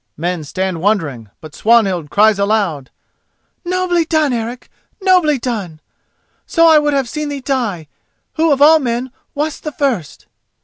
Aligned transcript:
Men 0.17 0.43
stand 0.43 0.81
wondering, 0.81 1.29
but 1.41 1.53
Swanhild 1.53 2.09
cries 2.09 2.39
aloud: 2.39 2.89
"Nobly 3.63 4.03
done, 4.03 4.33
Eric! 4.33 4.67
nobly 4.99 5.37
done! 5.37 5.79
So 6.47 6.65
I 6.65 6.79
would 6.79 6.93
have 6.93 7.07
seen 7.07 7.29
thee 7.29 7.39
die 7.39 7.87
who 8.33 8.51
of 8.51 8.63
all 8.63 8.79
men 8.79 9.11
wast 9.35 9.63
the 9.63 9.71
first!" 9.71 10.25